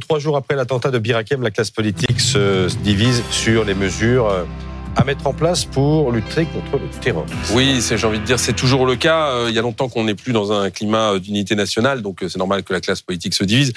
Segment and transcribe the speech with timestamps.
[0.00, 4.42] Trois jours après l'attentat de Birakem, la classe politique se divise sur les mesures euh,
[4.96, 7.34] à mettre en place pour lutter contre le terrorisme.
[7.52, 9.28] Oui, c'est, j'ai envie de dire, c'est toujours le cas.
[9.30, 12.24] Euh, Il y a longtemps qu'on n'est plus dans un climat euh, d'unité nationale, donc
[12.28, 13.72] c'est normal que la classe politique se divise.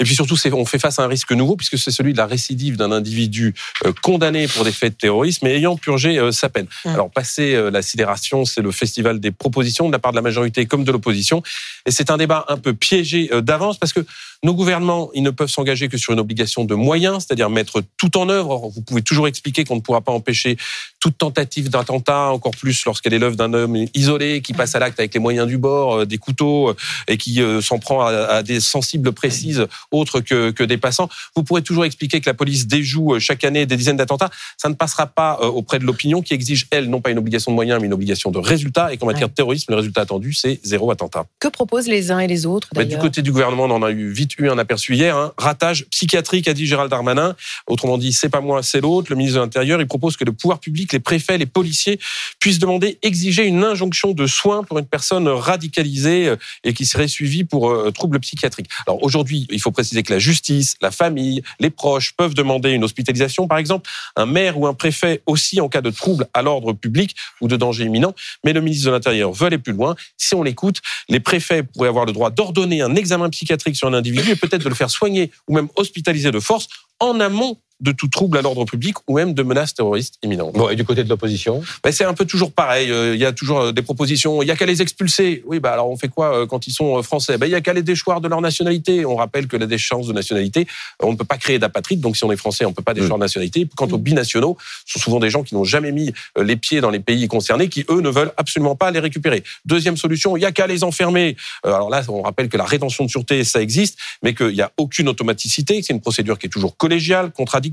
[0.00, 2.26] Et puis surtout, on fait face à un risque nouveau, puisque c'est celui de la
[2.26, 3.54] récidive d'un individu
[4.02, 6.66] condamné pour des faits de terrorisme et ayant purgé sa peine.
[6.84, 6.88] Mmh.
[6.88, 10.66] Alors, passer la sidération, c'est le festival des propositions de la part de la majorité
[10.66, 11.42] comme de l'opposition.
[11.86, 14.04] Et c'est un débat un peu piégé d'avance, parce que
[14.42, 18.16] nos gouvernements, ils ne peuvent s'engager que sur une obligation de moyens, c'est-à-dire mettre tout
[18.16, 18.50] en œuvre.
[18.50, 20.51] Or, vous pouvez toujours expliquer qu'on ne pourra pas empêcher
[21.00, 24.98] toute tentative d'attentat, encore plus lorsqu'elle est l'œuvre d'un homme isolé qui passe à l'acte
[25.00, 26.76] avec les moyens du bord, euh, des couteaux euh,
[27.08, 31.08] et qui euh, s'en prend à, des sensibles précises autres que, que des passants.
[31.34, 34.30] Vous pourrez toujours expliquer que la police déjoue chaque année des dizaines d'attentats.
[34.56, 37.56] Ça ne passera pas auprès de l'opinion qui exige, elle, non pas une obligation de
[37.56, 38.92] moyens, mais une obligation de résultat.
[38.92, 41.26] Et qu'en matière de terrorisme, le résultat attendu, c'est zéro attentat.
[41.40, 43.90] Que proposent les uns et les autres Bah, du côté du gouvernement, on en a
[43.90, 45.16] eu vite eu un aperçu hier.
[45.16, 45.32] Hein.
[45.36, 47.34] Ratage psychiatrique, a dit Gérald Darmanin.
[47.66, 49.08] Autrement dit, c'est pas moi, c'est l'autre.
[49.10, 51.98] Le ministre de l'Intérieur, il propose que le pouvoir public, les préfets, les policiers
[52.40, 57.08] puissent demander, exiger une injonction de soins pour une personne radicalisée euh, et qui serait
[57.08, 58.68] suivie pour euh, troubles psychiatriques.
[58.86, 62.84] Alors aujourd'hui, il faut préciser que la justice, la famille, les proches peuvent demander une
[62.84, 66.72] hospitalisation, par exemple, un maire ou un préfet aussi en cas de trouble à l'ordre
[66.72, 68.14] public ou de danger imminent.
[68.44, 69.94] Mais le ministre de l'Intérieur veut aller plus loin.
[70.16, 73.94] Si on l'écoute, les préfets pourraient avoir le droit d'ordonner un examen psychiatrique sur un
[73.94, 76.66] individu et peut-être de le faire soigner ou même hospitaliser de force
[76.98, 80.54] en amont de tout trouble à l'ordre public ou même de menaces terroristes imminentes.
[80.54, 81.62] Bon, et du côté de l'opposition?
[81.84, 82.90] Ben, c'est un peu toujours pareil.
[82.90, 84.40] Euh, Il y a toujours euh, des propositions.
[84.40, 85.42] Il y a qu'à les expulser.
[85.46, 87.36] Oui, bah alors on fait quoi euh, quand ils sont français?
[87.38, 89.04] Ben il y a qu'à les déchoir de leur nationalité.
[89.04, 90.66] On rappelle que la déchéance de nationalité,
[91.00, 92.00] on ne peut pas créer d'apatrides.
[92.00, 93.68] Donc si on est français, on ne peut pas déchoir de nationalité.
[93.76, 96.90] Quant aux binationaux, ce sont souvent des gens qui n'ont jamais mis les pieds dans
[96.90, 99.42] les pays concernés, qui eux ne veulent absolument pas les récupérer.
[99.64, 101.36] Deuxième solution, il y a qu'à les enfermer.
[101.64, 104.70] Alors là, on rappelle que la rétention de sûreté, ça existe, mais qu'il n'y a
[104.76, 105.82] aucune automaticité.
[105.82, 107.71] C'est une procédure qui est toujours collégiale, contradictoire,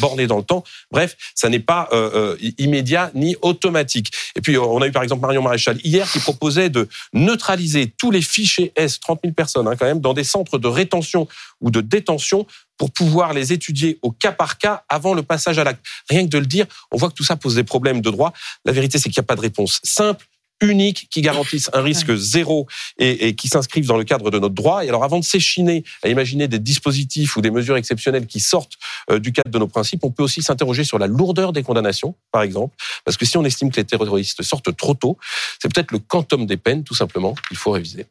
[0.00, 0.64] bornée dans le temps.
[0.90, 4.12] Bref, ça n'est pas euh, euh, immédiat ni automatique.
[4.36, 7.92] Et puis, euh, on a eu par exemple Marion Maréchal hier qui proposait de neutraliser
[7.96, 11.28] tous les fichiers S, 30 000 personnes hein, quand même, dans des centres de rétention
[11.60, 12.46] ou de détention
[12.76, 15.84] pour pouvoir les étudier au cas par cas avant le passage à l'acte.
[16.08, 18.32] Rien que de le dire, on voit que tout ça pose des problèmes de droit.
[18.64, 20.24] La vérité, c'est qu'il n'y a pas de réponse simple
[20.60, 22.66] unique qui garantisse un risque zéro
[22.98, 24.84] et, et qui s'inscrivent dans le cadre de notre droit.
[24.84, 28.74] Et alors, avant de s'échiner à imaginer des dispositifs ou des mesures exceptionnelles qui sortent
[29.10, 32.14] euh, du cadre de nos principes, on peut aussi s'interroger sur la lourdeur des condamnations,
[32.32, 32.74] par exemple,
[33.04, 35.18] parce que si on estime que les terroristes sortent trop tôt,
[35.60, 38.06] c'est peut-être le quantum des peines, tout simplement, qu'il faut réviser.